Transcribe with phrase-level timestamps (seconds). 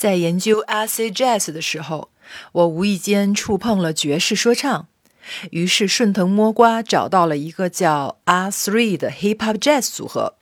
[0.00, 2.08] 在研究 acid jazz 的时候，
[2.52, 4.86] 我无意间触碰了爵士说唱，
[5.50, 10.36] 于是顺藤摸瓜找到了一个叫 R Three 的 hip hop jazz 组合，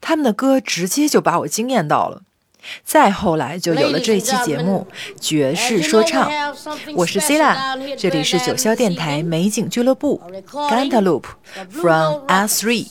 [0.00, 2.22] 他们的歌直接就把我惊艳到了。
[2.84, 4.86] 再后来就有了这期节目
[5.20, 6.30] 《爵士说唱》，
[6.94, 11.24] 我是 c i l a 这里是九霄电台美景俱乐部 Gantaloop
[11.68, 12.86] from R Three。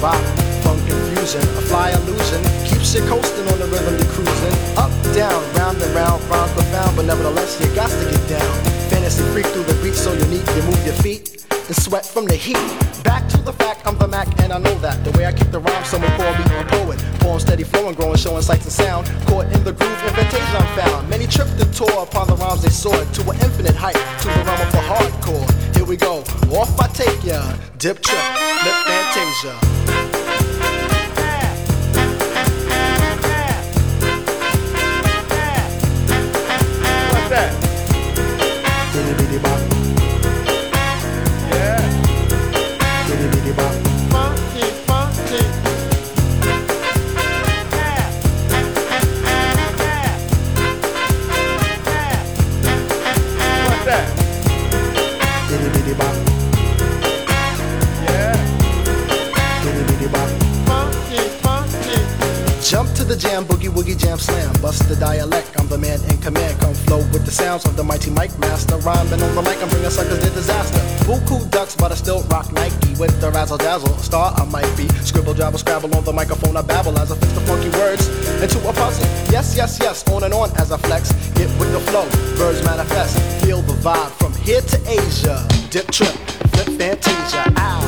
[0.00, 0.18] Bop.
[0.62, 4.54] Funk confusion, a fly illusion, keeps you coasting on the rhythm you're cruising.
[4.76, 8.52] Up, down, round and round, rhymes profound, but nevertheless you got to get down.
[8.90, 12.34] Fantasy freak through the beat so unique, you move your feet and sweat from the
[12.34, 12.58] heat.
[13.04, 15.04] Back to the fact, I'm the Mac, and I know that.
[15.04, 16.98] The way I kick the rhyme, someone call me a poet.
[17.20, 19.06] Poem steady flowing, growing, showing sights and sound.
[19.26, 21.08] Caught in the groove, invitation I'm found.
[21.08, 24.44] Many tripped and tore upon the rhymes they soared to an infinite height, to the
[24.44, 25.76] realm of the hardcore.
[25.76, 26.20] Here we go,
[26.50, 27.40] off I take ya.
[27.76, 28.24] Dip trip,
[28.64, 29.77] lip fantasia.
[29.88, 30.27] Bye.
[67.28, 68.78] The sounds of the mighty mic master.
[68.78, 70.80] Rhyming on the mic, I'm bringing suckers to disaster.
[71.04, 73.94] Buku ducks, but I still rock Nike with the razzle dazzle.
[73.98, 74.88] Star I might be.
[75.04, 76.56] Scribble, jabble, scrabble on the microphone.
[76.56, 78.08] I babble as I fix the funky words
[78.40, 79.04] into a puzzle.
[79.28, 81.12] Yes, yes, yes, on and on as I flex.
[81.36, 82.08] Get with the flow,
[82.40, 83.20] birds manifest.
[83.44, 85.36] Feel the vibe from here to Asia.
[85.68, 86.16] Dip trip,
[86.56, 87.44] flip fantasia.
[87.60, 87.84] Ow,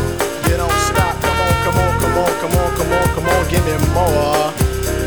[0.48, 1.16] you don't stop.
[1.24, 3.48] Come on, come on, come on, come on, come on, come on.
[3.48, 4.52] Give me more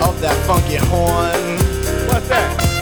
[0.01, 1.43] of that funky horn.
[2.09, 2.72] What's that?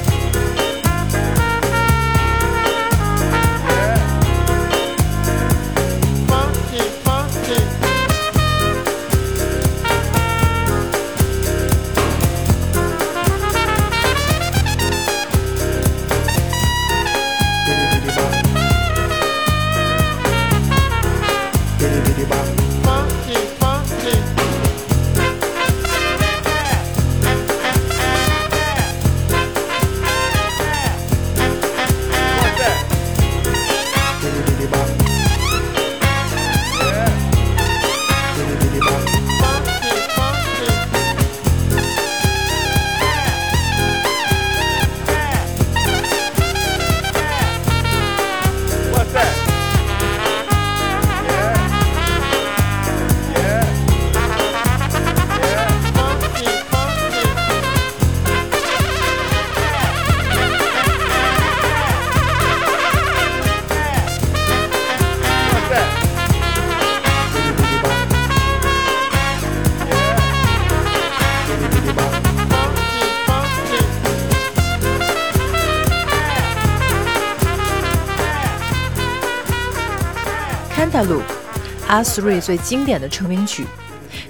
[81.91, 83.65] 阿斯瑞最经典的成名曲，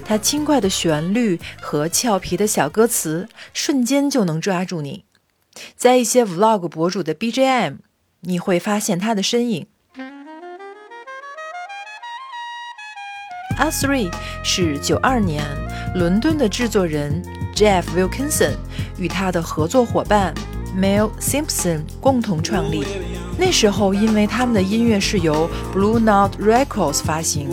[0.04, 5.04] 它轻快的旋律和俏皮的小歌词，瞬间就能抓住你。
[5.76, 7.76] 在一些 Vlog 博主的 BGM，
[8.22, 9.68] 你会发现它的身影。
[13.56, 14.10] 《R Three》
[14.42, 15.44] 是九二年
[15.94, 17.22] 伦敦的制作人
[17.54, 18.56] Jeff Wilkinson
[18.98, 20.34] 与他的合作伙伴
[20.76, 22.84] Mel Simpson 共同创立。
[23.38, 27.48] 那时候，因为他们的音乐是由 Blue Note Records 发行，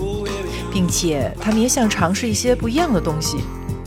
[0.72, 3.38] 并且他们也想尝试一些不一样的东西。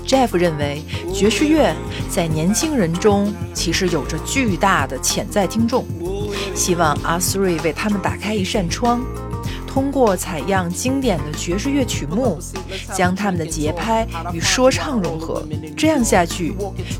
[0.07, 0.83] Jeff 认为，
[1.15, 1.75] 爵士乐
[2.11, 5.87] 在年轻人中其实有着巨大的潜在听众，
[6.55, 9.01] 希望 R3 为他们打开一扇窗。
[9.73, 12.39] 通过采样经典的爵士乐曲目，
[12.93, 15.43] 将他们的节拍与说唱融合，
[15.75, 16.55] 这样下去，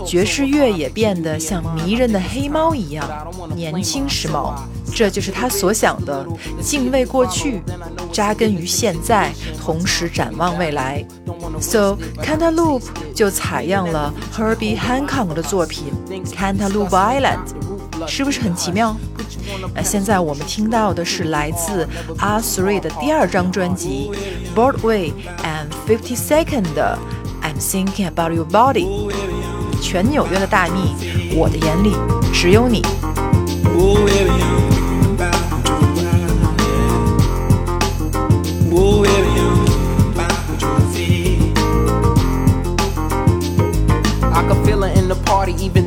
[0.07, 3.07] 爵士乐也变得像迷人的黑猫一样
[3.55, 4.55] 年轻时髦。
[4.95, 6.27] 这就是他所想的：
[6.63, 7.63] 敬畏过去，
[8.11, 9.31] 扎根于现在，
[9.61, 11.05] 同时展望未来。
[11.61, 12.85] So Cantaloupe
[13.15, 15.93] 就采样了 Herbie Hancock 的作品
[16.25, 17.39] 《Cantaloupe Island》，
[18.07, 18.97] 是不是很奇妙？
[19.75, 21.89] 那现在我们听到的是来自
[22.19, 24.11] R Three 的第二张专辑
[24.59, 25.13] 《Broadway
[25.43, 26.65] and Fifty Second》
[27.43, 28.87] 《I'm Thinking About Your Body》，
[29.81, 30.95] 全纽约的大蜜，
[31.35, 31.93] 我的眼里
[32.33, 32.83] 只有你。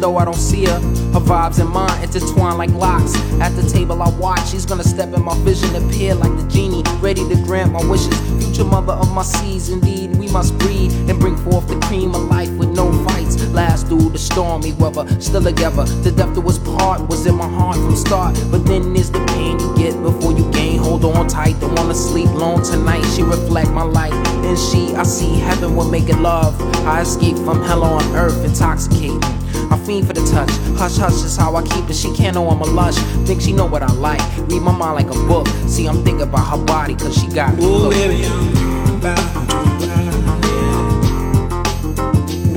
[0.05, 0.79] Though I don't see her.
[1.15, 3.15] Her vibes and mine intertwine like locks.
[3.41, 6.83] At the table I watch, she's gonna step in my vision, appear like the genie,
[6.99, 8.15] ready to grant my wishes.
[8.37, 12.21] Future mother of my seeds, indeed, we must breed and bring forth the cream of
[12.25, 13.35] life with no fights.
[13.49, 15.85] Last through the stormy weather, still together.
[16.05, 18.35] The depth of us part was in my heart from start.
[18.51, 20.77] But then there's the pain you get before you gain.
[20.77, 23.03] Hold on tight, don't wanna sleep long tonight.
[23.15, 24.13] She reflect my light.
[24.45, 26.53] In she, I see heaven will make it love.
[26.85, 29.34] I escape from hell on earth, intoxicating.
[29.75, 30.49] I fiend for the touch.
[30.79, 31.95] Hush, hush is how I keep it.
[31.95, 32.95] She can't know I'm a lush.
[33.27, 34.21] Think she know what I like.
[34.49, 35.47] Read my mind like a book.
[35.67, 37.65] See, I'm thinking about her body, cause she got me.
[37.65, 39.85] Ooh, baby, I'm about to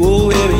[0.01, 0.58] Ooh, baby,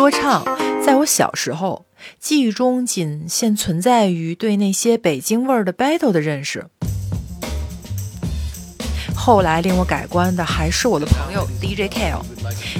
[0.00, 0.42] 说唱，
[0.82, 1.84] 在我小时候
[2.18, 6.64] 记忆中仅限存在于对那些北京味儿的 battle 的认识。
[9.14, 12.22] 后来令我改观的还是我的朋友 DJ Kale，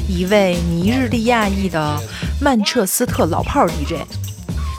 [0.08, 2.00] 一位尼日利亚裔的
[2.40, 4.00] 曼彻斯特老炮儿 DJ。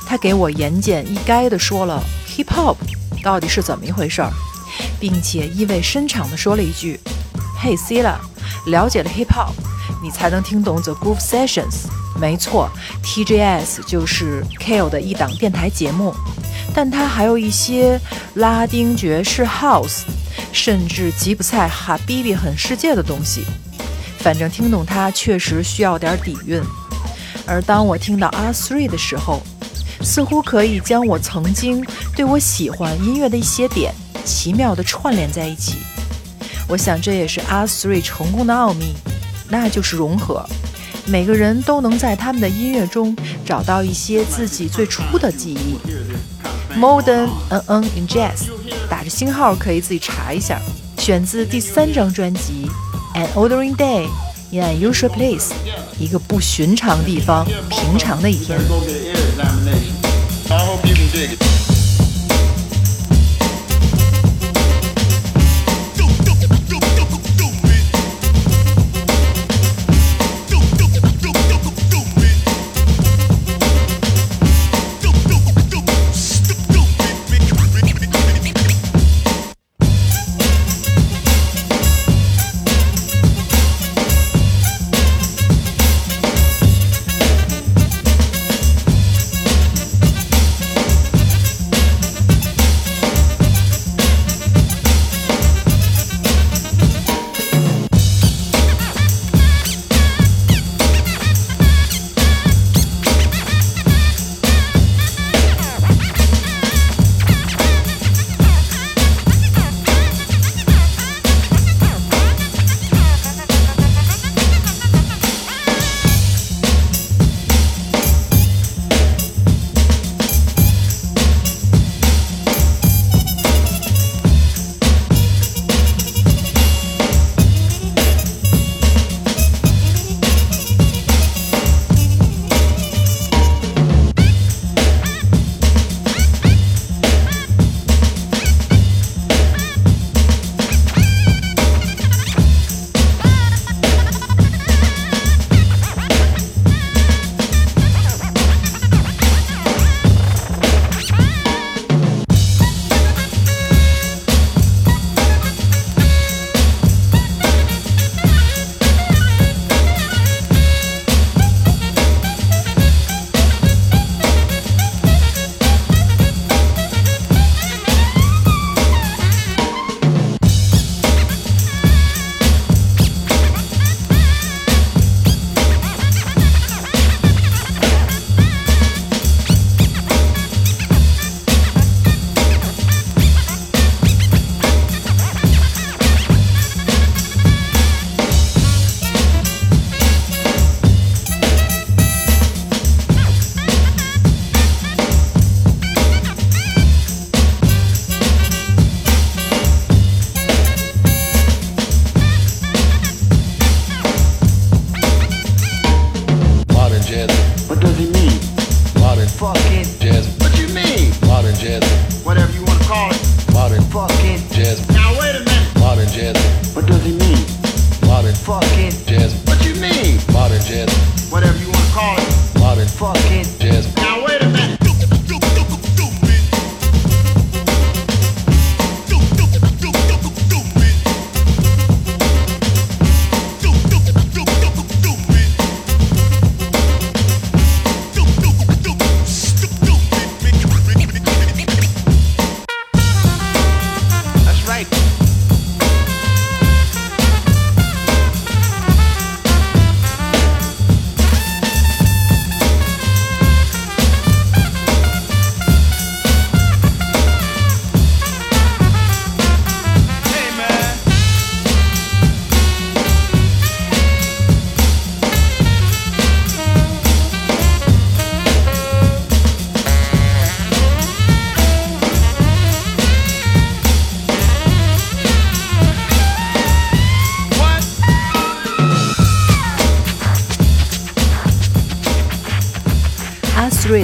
[0.07, 2.75] 他给我言简意赅地说了 hip hop
[3.21, 4.31] 到底是怎么一回事儿，
[4.99, 6.99] 并且意味深长地说了一句
[7.63, 8.15] ：“Hey Sila，
[8.65, 9.53] 了解了 hip hop，
[10.01, 11.85] 你才能听懂 The Groove Sessions。”
[12.19, 12.69] 没错
[13.03, 16.13] ，TJS 就是 Kale 的一档电台节目，
[16.73, 17.99] 但它还有一些
[18.35, 20.01] 拉丁爵士 House，
[20.51, 23.45] 甚至吉普赛哈比比很世界的东西。
[24.19, 26.61] 反正听懂它确实需要点底蕴。
[27.47, 29.41] 而当我听到 R3 的时候，
[30.01, 31.83] 似乎可以将我曾经
[32.15, 33.93] 对我喜欢音乐的一些点
[34.23, 35.77] 奇妙地串联在一起。
[36.67, 38.93] 我想这也是 R3 成功的奥秘，
[39.51, 40.43] 那就是融合。
[41.05, 43.15] 每个人都能在他们的音乐中
[43.45, 45.75] 找到一些自己最初的记忆。
[46.79, 48.47] Modern N N in Jazz，
[48.89, 50.61] 打着星号可以自己查一下，
[50.97, 52.69] 选自第三张专辑
[53.19, 54.07] 《An Ordinary Day
[54.51, 55.49] in an Unusual Place》，
[55.99, 58.57] 一个不寻常地方，平常的一天。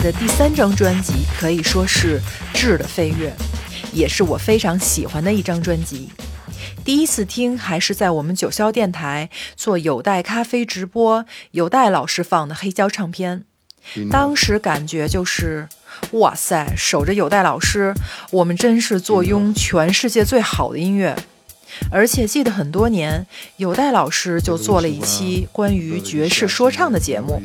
[0.08, 2.22] 的第三张专辑可以说是
[2.54, 3.30] 质的飞跃，
[3.92, 6.10] 也是我非常喜欢的一张专辑。
[6.86, 13.44] 第一次听还是在我们九霄电台做有带咖啡直播，有带老师放的黑胶唱片。
[14.10, 15.68] 当时感觉就是，
[16.12, 17.94] 哇塞，守着有带老师，
[18.32, 21.18] 我们真是坐拥全世界最好的音乐。
[21.92, 27.42] 而且记得很多年，有带老师就做了一期关于爵士说唱的节目。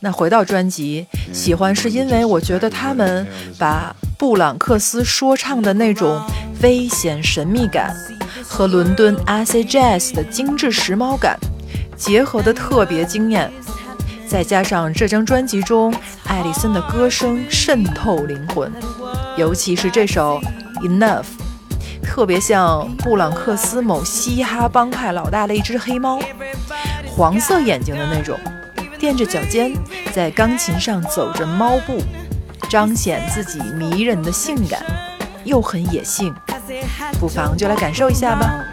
[0.00, 3.26] 那回到专辑，喜欢是因为我觉得他们
[3.58, 6.20] 把布朗克斯说唱的那种
[6.62, 7.94] 危险神秘感
[8.42, 11.38] 和伦敦 AC Jazz 的精致时髦感
[11.96, 13.50] 结合的特别惊艳，
[14.28, 15.92] 再加上这张专辑中
[16.24, 18.72] 艾丽森的歌声渗透灵魂，
[19.36, 20.40] 尤其是这首
[20.82, 21.26] Enough，
[22.02, 26.20] 特别像布朗克斯某嘻哈帮派老大的一只黑猫，
[27.06, 28.38] 黄色眼睛的那种。
[28.98, 29.72] 垫着脚尖，
[30.12, 32.02] 在钢琴上走着猫步，
[32.68, 34.82] 彰显自己迷人的性感，
[35.44, 36.34] 又很野性。
[37.20, 38.64] 不妨就来感受一下吧。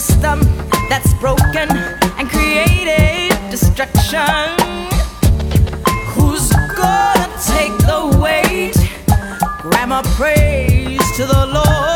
[0.00, 0.38] System
[0.88, 1.68] that's broken
[2.18, 4.48] and created destruction.
[6.14, 8.76] Who's gonna take the weight?
[9.60, 11.87] Grandma prays to the Lord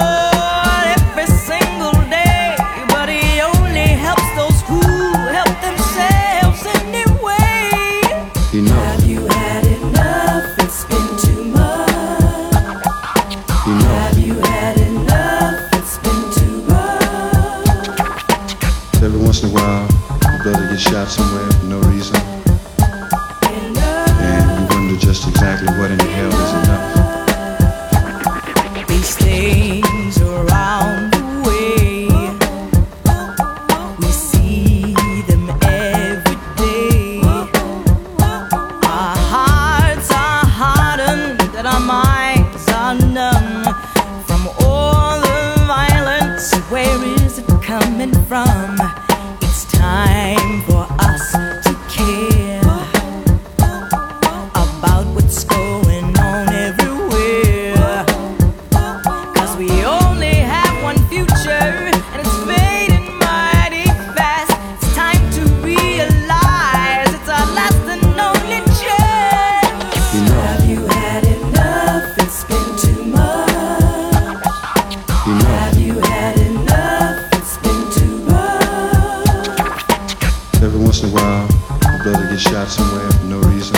[80.93, 81.47] once in a while,
[81.95, 83.77] a brother gets shot somewhere for no reason.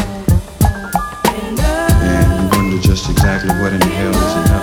[2.03, 4.54] And you wonder just exactly what in the hell is enough.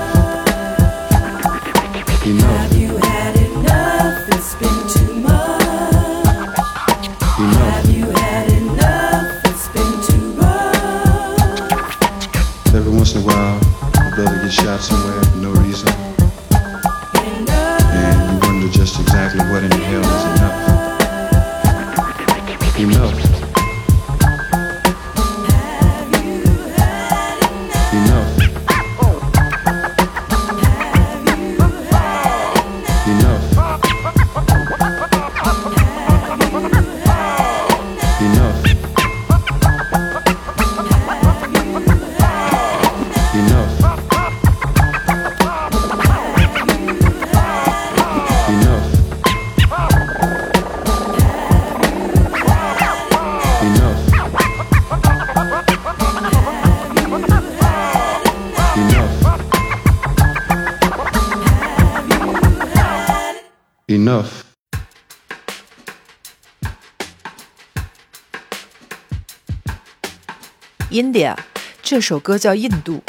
[71.01, 71.35] ，India
[71.81, 73.01] 这首歌叫《印度》。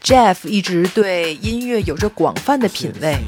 [0.00, 3.18] Jeff 一直对音乐有着广泛的品味，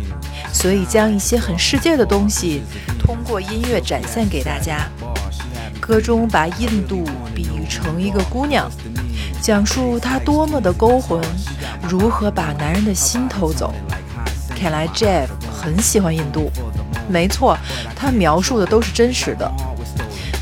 [0.53, 2.63] 所以将一些很世界的东西
[3.01, 4.89] 通过音乐展现给大家。
[5.81, 8.71] 歌中把印度比喻成一个姑娘，
[9.43, 11.21] 讲述她多么的勾魂，
[11.89, 13.75] 如何把男人的心偷走。
[14.55, 16.49] 看来 Jeff 很喜欢印度。
[17.09, 17.59] 没错，
[17.97, 19.51] 他描述的都是真实的。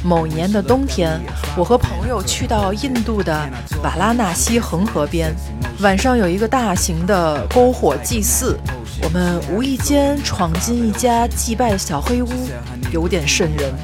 [0.06, 1.20] 某年的冬天，
[1.56, 3.36] 我和朋友去到印度的
[3.82, 5.34] 瓦拉纳西恒河边，
[5.80, 8.56] 晚上有一个大型的篝火祭祀，
[9.02, 12.28] 我们无意间闯进一家祭拜的小黑屋，
[12.92, 13.74] 有点瘆人。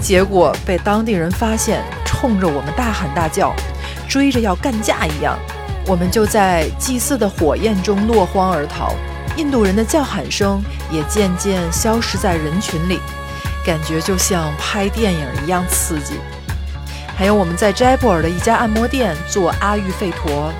[0.00, 3.52] 结果被当地人发现，冲着我们大喊大叫，
[4.08, 5.36] 追着要干架一样。
[5.84, 8.94] 我们就在祭祀的火焰中落荒而逃。
[9.36, 13.00] 印度人的叫喊声也渐渐消失在人群里，
[13.70, 16.14] 感觉就像拍电影一样刺激。
[17.16, 20.52] 还有我们在斋布尔的一家按摩店做阿育吠陀，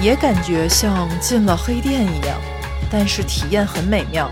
[0.00, 2.40] 也感觉像进了黑店一样，
[2.88, 4.30] 但是体验很美妙。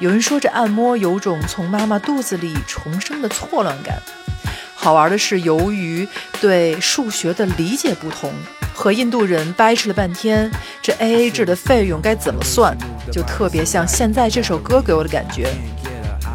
[0.00, 4.02] 有人说这按摩有种从妈妈肚子里重生的错乱感。
[4.74, 6.08] 好玩的是，由于
[6.40, 8.32] 对数学的理解不同。
[8.74, 10.50] 和印度人掰扯了半天，
[10.82, 12.76] 这 A A 制的费用该怎么算？
[13.12, 15.54] 就特别像现在这首歌给我的感觉。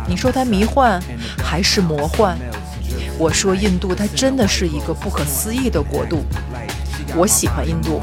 [0.08, 1.02] 你说它迷幻
[1.44, 2.38] 还是魔幻？
[3.20, 6.24] 我说印度它真的是一个不可思议的国度。
[7.16, 8.02] 我喜欢印度。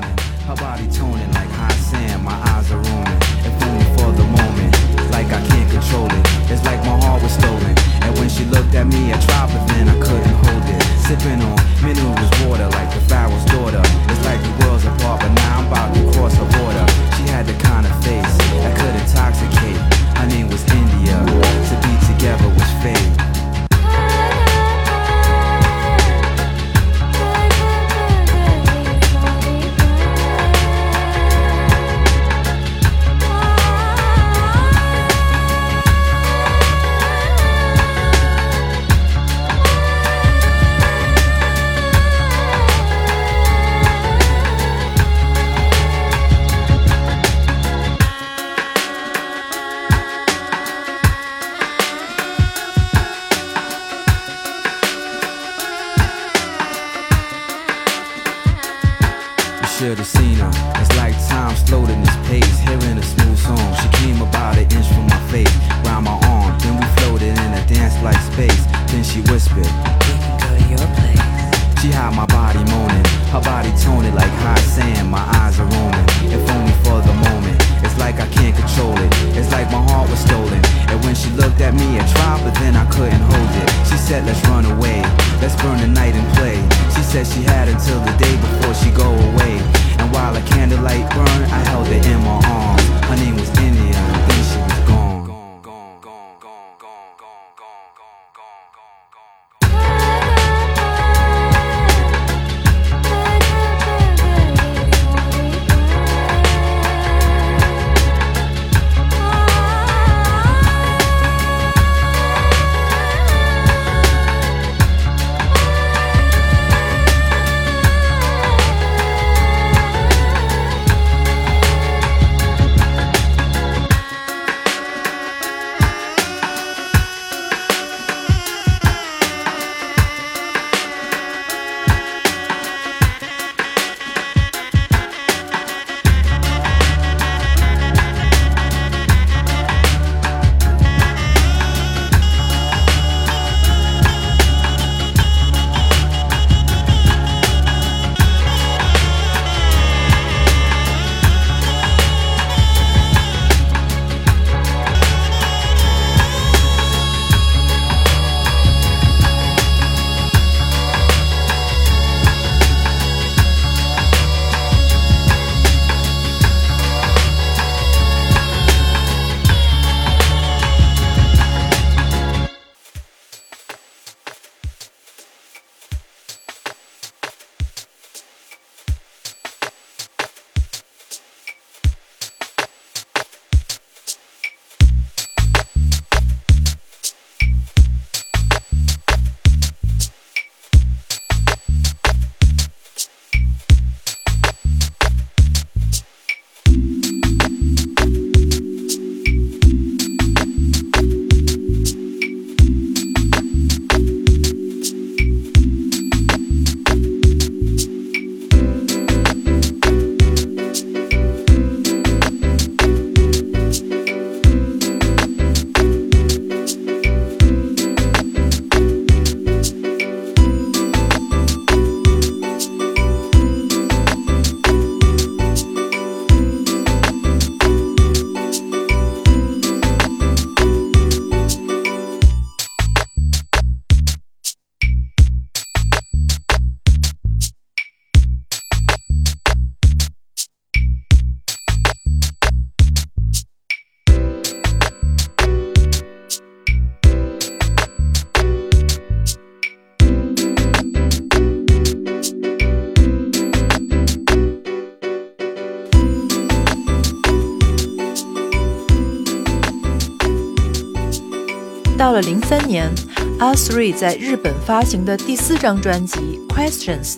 [261.96, 262.92] 到了零三年
[263.38, 267.14] ，R3 在日本发行的第四张专辑《Questions》，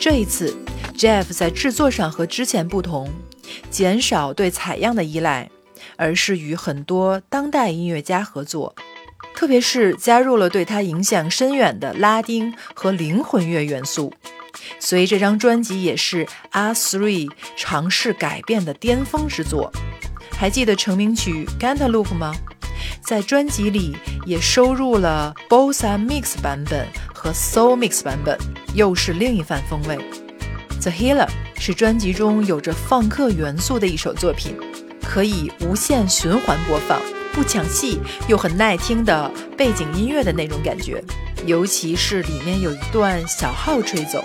[0.00, 0.56] 这一次
[0.96, 3.08] Jeff 在制作上和之前不同，
[3.70, 5.48] 减少对采样的依赖，
[5.94, 8.74] 而是与很多当代音乐家合作，
[9.32, 14.12] 特别是加入了对他影响深远的拉丁和灵魂乐元素。
[14.80, 19.70] 所以这张专辑也是 R3 尝试改变的巅峰之作。
[20.32, 22.34] 还记得成名曲《Cantaloupe》吗？
[23.06, 28.36] 在专辑里也收录了 Bossa Mix 版本和 Soul Mix 版本，
[28.74, 29.96] 又是另一番风味。
[30.80, 34.56] The Healer 是专辑中有着放克元素的一首作品，
[35.04, 37.00] 可以无限循环播放，
[37.32, 41.00] 不抢戏又很耐听的背景音乐的那种感觉。
[41.44, 44.20] 尤其是里面有一段小号吹奏，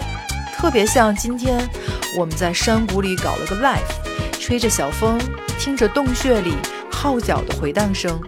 [0.55, 1.69] 特别像今天
[2.17, 5.19] 我们在山谷里搞了个 live，吹着小风，
[5.59, 6.55] 听着洞穴里
[6.91, 8.19] 号角的回荡声。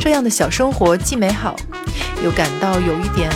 [0.00, 1.54] 这样的小生活既美好，
[2.24, 3.30] 又感到有一点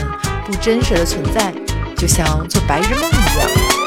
[0.46, 1.52] 不真实的存在，
[1.94, 3.83] 就像做白日梦一样。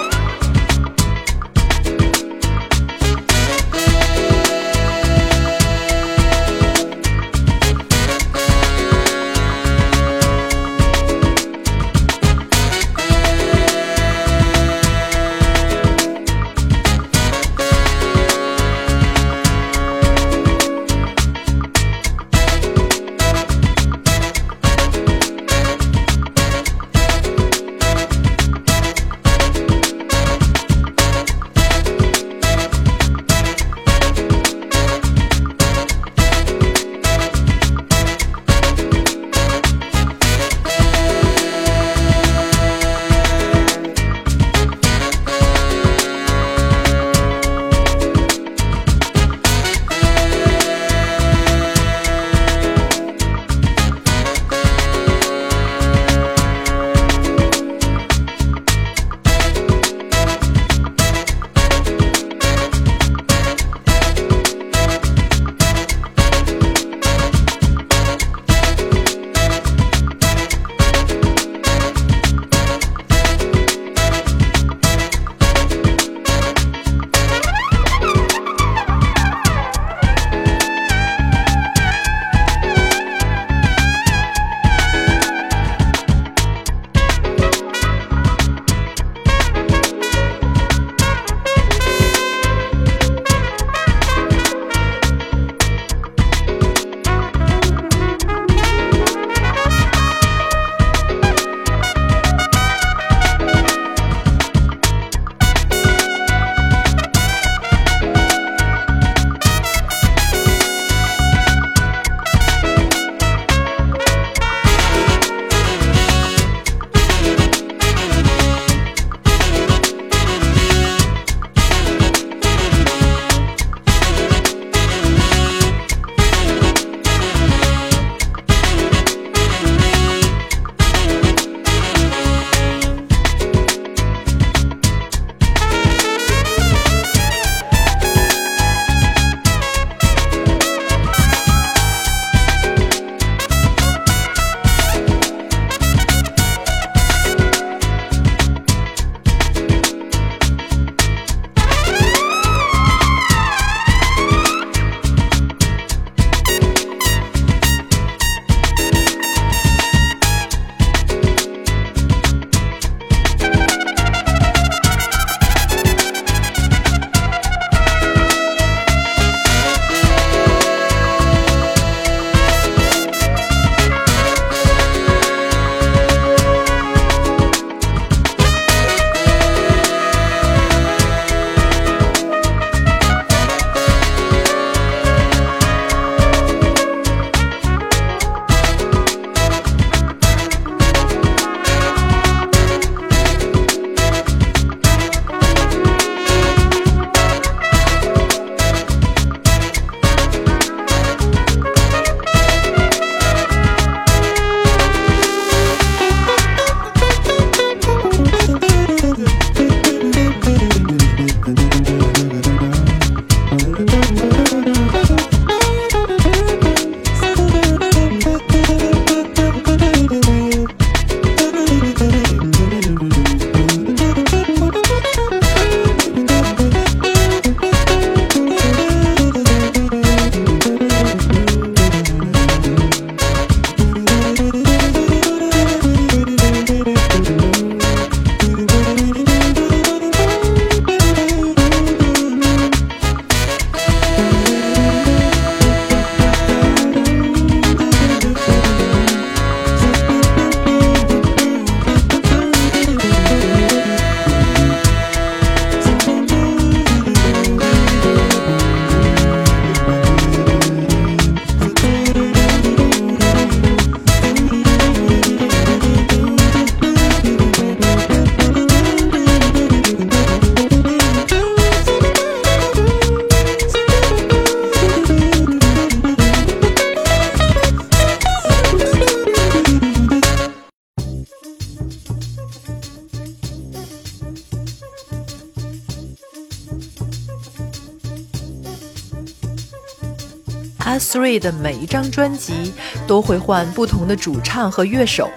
[290.95, 292.73] Three 的每一张专辑
[293.05, 295.29] 都会换不同的主唱和乐手，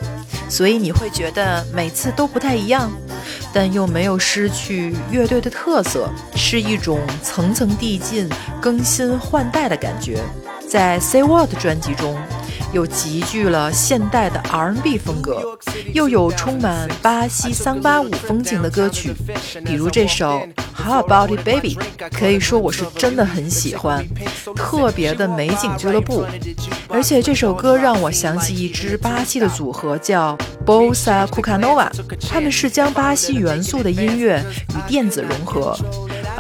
[0.49, 2.91] 所以你会觉得每次都不太一样，
[3.53, 8.29] 但又没有失去乐队的特色，是一种层层递进、
[8.61, 10.19] 更新换代的感觉。
[10.69, 12.17] 在 Say What 专辑中，
[12.73, 15.59] 又集聚了现代的 R&B 风格，
[15.93, 19.13] 又有充满巴西桑巴舞风情的歌曲，
[19.65, 20.47] 比如这首
[20.83, 21.79] How About It Baby，
[22.13, 24.05] 可以说我是真的很喜欢，
[24.57, 26.25] 特别的美景俱乐部。
[26.89, 31.89] 而且这首歌让我想起一支巴西的组合叫 Bossa Cucanova，
[32.29, 35.77] 他们是将巴西元素的音乐与电子融合。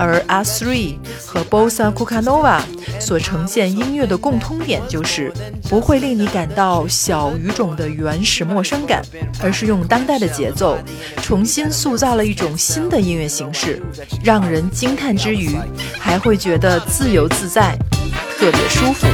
[0.00, 2.62] 而 R3 和 Bossa Cucanova
[2.98, 5.30] 所呈现音乐的共通点就是
[5.68, 9.02] 不会令你感到小语种的原始陌生感，
[9.42, 10.78] 而是用当代的节奏
[11.22, 13.82] 重新塑造了一种新的音乐形式，
[14.24, 15.54] 让人惊叹之余
[15.98, 17.76] 还会觉得自由自在，
[18.38, 19.06] 特别舒服。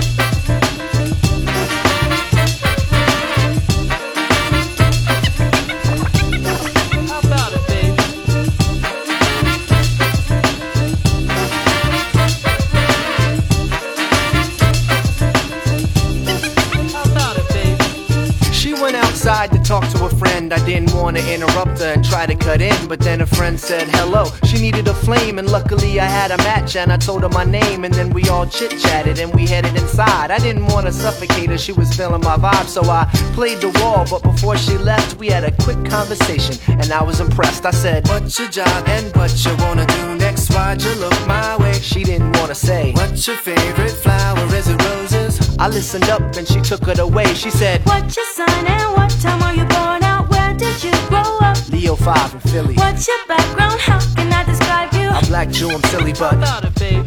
[19.27, 20.53] Outside to talk to a friend.
[20.53, 23.59] I didn't want to interrupt her and try to cut in, but then a friend
[23.59, 24.27] said hello.
[24.45, 27.45] She needed a flame, and luckily I had a match, and I told her my
[27.45, 30.31] name, and then we all chit chatted and we headed inside.
[30.31, 33.71] I didn't want to suffocate her, she was feeling my vibe, so I played the
[33.81, 34.07] wall.
[34.09, 37.67] But before she left, we had a quick conversation, and I was impressed.
[37.67, 40.53] I said, What's your job and what you wanna do next?
[40.55, 41.75] Why'd you look my way?
[41.75, 44.39] She didn't wanna say, What's your favorite flower?
[44.55, 45.16] Is it roses?
[45.59, 47.25] I listened up and she took it away.
[47.35, 50.29] She said, What's your sign and what time are you born out?
[50.29, 51.57] Where did you grow up?
[51.71, 52.75] Leo 5 in Philly.
[52.75, 53.81] What's your background?
[53.81, 55.09] How can I describe you?
[55.09, 57.06] I'm black Jew, I'm silly, but Even if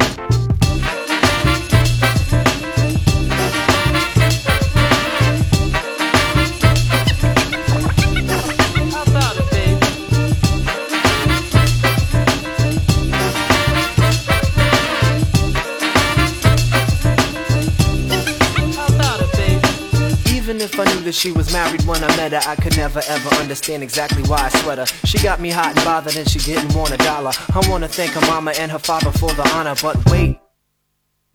[20.80, 23.82] I knew that she was married when I met her, I could never ever understand
[23.82, 24.86] exactly why I sweat her.
[25.04, 27.32] She got me hot and bothered and she didn't want a dollar.
[27.54, 30.38] I wanna thank her mama and her father for the honor, but wait.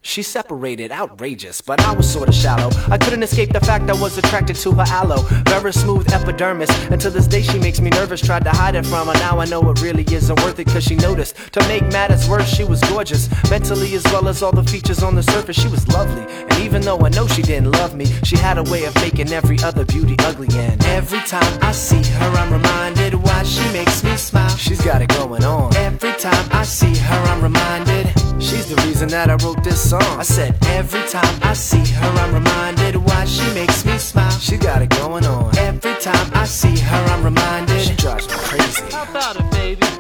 [0.06, 2.70] She separated, outrageous, but I was sorta shallow.
[2.92, 5.24] I couldn't escape the fact I was attracted to her aloe.
[5.50, 8.22] Very smooth epidermis, and to this day she makes me nervous.
[8.22, 10.84] Tried to hide it from her, now I know it really isn't worth it, cause
[10.84, 11.36] she noticed.
[11.54, 13.28] To make matters worse, she was gorgeous.
[13.50, 16.22] Mentally, as well as all the features on the surface, she was lovely.
[16.22, 19.34] And even though I know she didn't love me, she had a way of making
[19.34, 20.50] every other beauty ugly.
[20.52, 24.56] And every time I see her, I'm reminded why she makes me smile.
[24.56, 25.76] She's got it going on.
[25.78, 28.14] Every time I see her, I'm reminded.
[28.40, 29.95] She's the reason that I wrote this song.
[30.00, 34.30] I said, every time I see her, I'm reminded why she makes me smile.
[34.40, 35.58] She got it going on.
[35.58, 37.82] Every time I see her, I'm reminded.
[37.82, 38.84] She drives me crazy.
[38.92, 39.95] How about it, baby?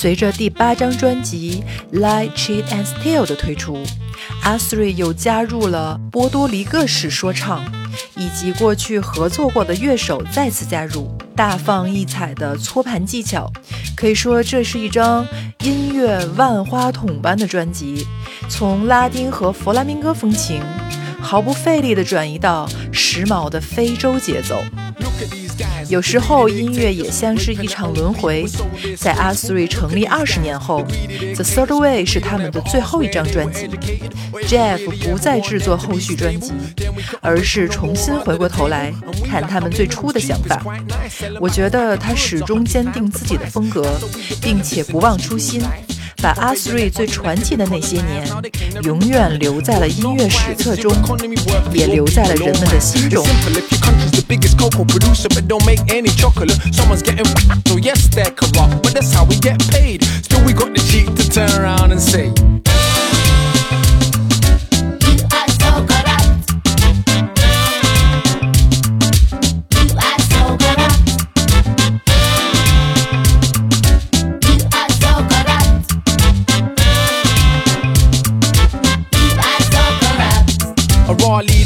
[0.00, 1.62] 随着第八张专辑
[2.00, 3.84] 《Lie, Cheat and Steal》的推出，
[4.42, 7.62] 阿 Three 又加入了波多黎各式说唱，
[8.16, 13.52] 以及过去合作过的乐手再次加入，大放异彩的搓盘技巧，
[13.94, 15.26] 可以说这是一张
[15.58, 18.06] 音乐万花筒般的专辑，
[18.48, 20.62] 从拉丁和弗拉明戈风情，
[21.20, 24.62] 毫不费力地转移到时髦的非洲节奏。
[25.90, 28.46] 有时候音乐也像是一场轮回，
[28.96, 30.84] 在阿斯瑞成立二十年后，
[31.34, 33.68] 《The Third Way》是他们的最后一张专辑。
[34.46, 36.52] Jeff 不再制作后续专辑，
[37.20, 38.92] 而是重新回过头来
[39.24, 40.64] 看他们最初的想法。
[41.40, 43.84] 我觉得他始终坚定自己的风格，
[44.40, 45.60] 并且不忘初心。
[46.22, 48.28] 把阿斯瑞最传奇的那些年，
[48.84, 50.92] 永远留在了音乐史册中，
[51.72, 53.26] 也留在了人们的心中。
[54.20, 56.50] The biggest cocoa producer but don't make any chocolate.
[56.74, 57.24] Someone's getting
[57.66, 60.04] so yes they're corrupt, but that's how we get paid.
[60.04, 62.30] Still we got the cheek to turn around and say.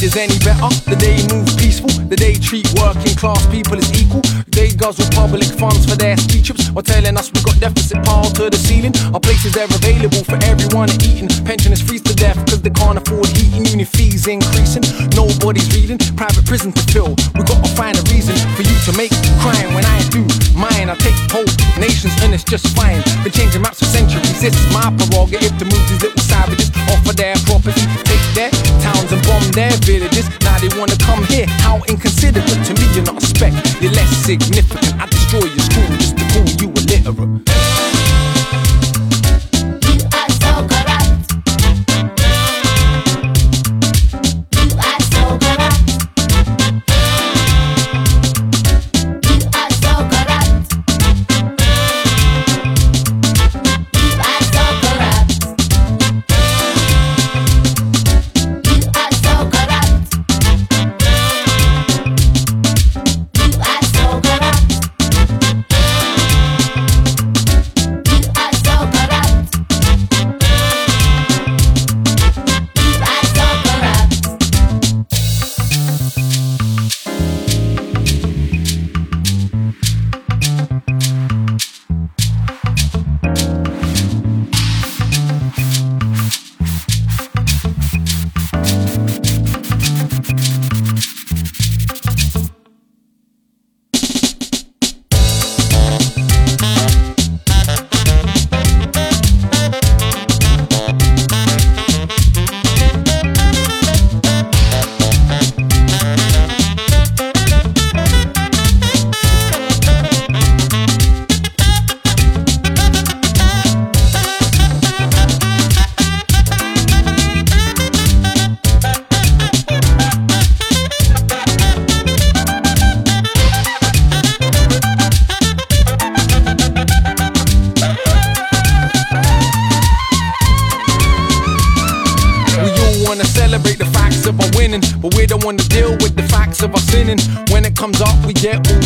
[0.05, 0.69] Leaders any better?
[0.85, 4.21] The day move peaceful, the day treat working class people as equal.
[4.53, 8.35] They guzzle public funds for their ski trips while telling us we got deficit piled
[8.37, 8.93] to the ceiling.
[9.15, 11.29] Our places they're available for everyone to eating.
[11.45, 13.65] Pensioners freeze to death because they can't afford heating.
[13.65, 14.85] Uni fees increasing,
[15.17, 15.99] nobody's reading.
[16.17, 17.17] Private prison to fill.
[17.35, 20.93] We gotta find a reason for you to make crime when I do mine.
[20.93, 21.49] I take whole
[21.81, 23.01] nations and it's just fine.
[23.25, 24.45] Been changing maps for centuries.
[24.45, 27.81] It's my prerogative to move these little savages off of their property.
[28.05, 28.74] Take towns
[29.15, 30.29] and bomb their villages.
[30.41, 31.47] Now they wanna come here.
[31.63, 33.53] How inconsiderate to me, you're not a speck.
[33.81, 35.01] You're less significant.
[35.01, 37.44] I destroy your school just to call you illiterate.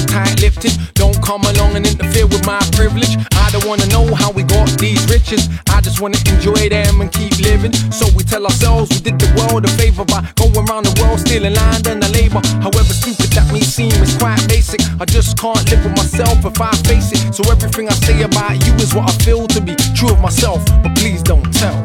[0.06, 0.66] Tight lipped.
[0.94, 3.16] Don't come along and interfere with my privilege.
[3.34, 5.48] I don't wanna know how we got these riches.
[5.68, 7.72] I just wanna enjoy them and keep living.
[7.90, 11.20] So we tell ourselves we did the world a favor by going around the world
[11.20, 12.40] stealing land and the labor.
[12.60, 14.80] However stupid that may seem, it's quite basic.
[15.00, 17.34] I just can't live with myself if I face it.
[17.34, 20.64] So everything I say about you is what I feel to be true of myself,
[20.82, 21.80] but please don't tell.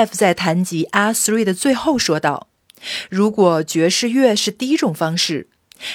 [0.00, 2.48] F 在谈及 R three 的最后说道
[3.10, 5.48] ：“如果爵士乐是第一种方式，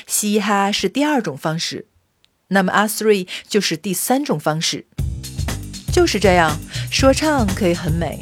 [0.08, 1.88] 嘻哈是第二种方式，
[2.50, 4.86] 那么 R three 就是第三种方式。
[5.92, 6.58] 就是这样，
[6.92, 8.22] 说唱可以很美，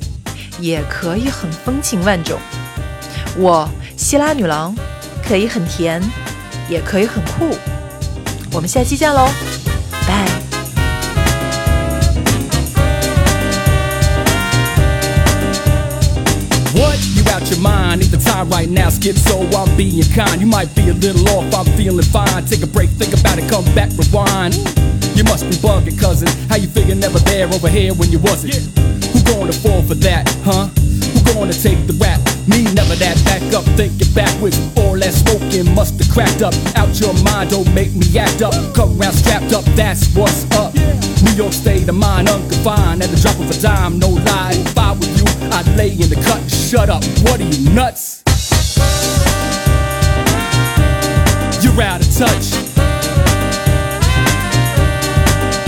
[0.60, 2.40] 也可以很风情万种。
[3.36, 3.68] 我
[3.98, 4.76] 希拉女郎
[5.24, 6.02] 可以很甜，
[6.70, 7.58] 也可以很酷。
[8.52, 9.28] 我们下期见喽，
[17.54, 18.02] your mind?
[18.02, 20.42] Ain't the time right now, skip, so I'm being kind.
[20.42, 22.46] You might be a little off, I'm feeling fine.
[22.46, 24.56] Take a break, think about it, come back, rewind.
[25.16, 26.28] You must be bugging, cousin.
[26.50, 28.56] How you figure never there over here when you wasn't?
[28.56, 30.68] Who gonna fall for that, huh?
[30.68, 32.33] Who gonna take the rap?
[32.48, 33.16] Me, never that.
[33.24, 34.60] Back up, thinking backwards.
[34.78, 36.54] All that smoking must have cracked up.
[36.76, 38.54] Out your mind, don't make me act up.
[38.76, 40.74] Come around strapped up, that's what's up.
[41.24, 43.02] New York state of mind, unconfined.
[43.02, 44.54] At the drop of a dime, no lie.
[44.56, 46.42] If I were you, I'd lay in the cut.
[46.52, 48.24] Shut up, what are you nuts?
[51.64, 52.52] You're out of touch.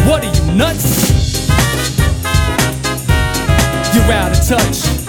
[0.06, 1.16] What are you nuts?
[3.96, 5.05] You're out of touch.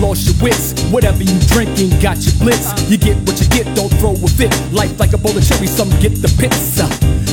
[0.00, 0.72] Lost your wits.
[0.90, 2.72] Whatever you drinking, got your blitz.
[2.90, 4.50] You get what you get, don't throw a fit.
[4.72, 6.88] Life like a bowl of cherry, some get the pizza.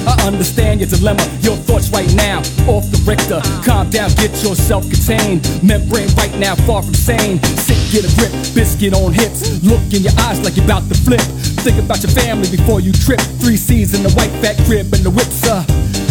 [0.05, 2.39] I understand your dilemma, your thoughts right now,
[2.69, 3.41] off the Richter.
[3.65, 5.41] Calm down, get yourself contained.
[5.63, 7.41] Membrane right now, far from sane.
[7.65, 9.63] Sit, get a grip, biscuit on hips.
[9.63, 11.21] Look in your eyes like you're about to flip.
[11.65, 13.21] Think about your family before you trip.
[13.41, 15.65] Three C's in the white fat crib and the whips, uh.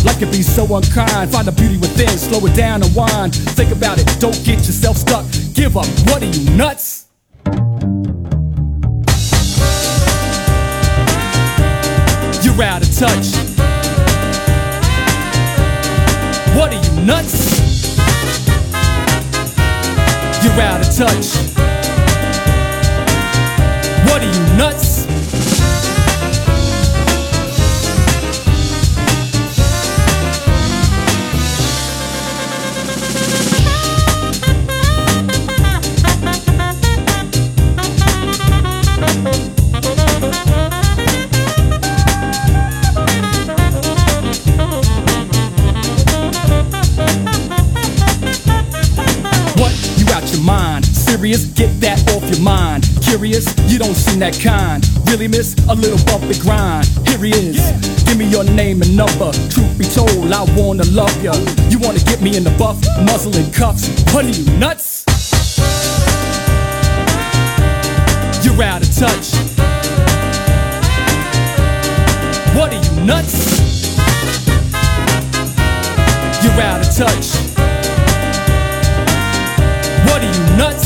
[0.04, 1.30] Life can be so unkind.
[1.30, 3.34] Find the beauty within, slow it down and wind.
[3.54, 5.24] Think about it, don't get yourself stuck.
[5.54, 7.06] Give up, what are you nuts?
[12.42, 13.26] You're out of touch.
[16.56, 17.68] What are you nuts?
[20.42, 21.26] You're out of touch.
[24.10, 24.93] What are you nuts?
[51.24, 51.46] Serious?
[51.46, 52.84] Get that off your mind.
[53.00, 53.48] Curious?
[53.72, 54.84] You don't seem that kind.
[55.08, 55.56] Really, miss?
[55.70, 56.84] A little bumpy grind.
[57.08, 57.56] Here he is.
[58.04, 59.32] Give me your name and number.
[59.48, 61.32] Truth be told, I wanna love ya.
[61.72, 62.76] You wanna get me in the buff,
[63.08, 63.88] muzzle and cuffs?
[64.12, 65.08] What are you nuts?
[68.44, 69.32] You're out of touch.
[72.52, 73.32] What are you nuts?
[76.44, 77.26] You're out of touch.
[80.04, 80.83] What are you nuts?